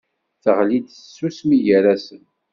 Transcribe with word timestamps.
Teɣli-d 0.43 0.87
tsusmi 0.89 1.57
gar-asen. 1.65 2.23